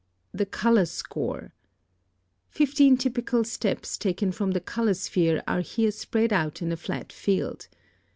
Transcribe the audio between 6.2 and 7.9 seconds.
out in a flat field.